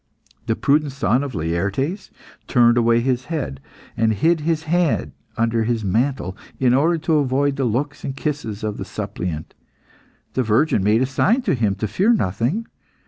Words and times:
The 0.47 0.55
prudent 0.55 0.93
son 0.93 1.23
of 1.23 1.35
Laertes 1.35 2.09
turned 2.47 2.75
away 2.75 3.01
his 3.01 3.25
head, 3.25 3.59
and 3.95 4.13
hid 4.13 4.39
his 4.39 4.63
hand 4.63 5.11
under 5.37 5.63
his 5.63 5.83
mantle, 5.85 6.35
in 6.59 6.73
order 6.73 6.97
to 6.97 7.17
avoid 7.17 7.55
the 7.55 7.65
looks 7.65 8.03
and 8.03 8.17
kisses 8.17 8.63
of 8.63 8.77
the 8.77 8.83
suppliant. 8.85 9.53
The 10.33 10.41
virgin 10.41 10.83
made 10.83 11.03
a 11.03 11.05
sign 11.05 11.43
to 11.43 11.53
him 11.53 11.75
to 11.75 11.87
fear 11.87 12.13
nothing. 12.13 12.65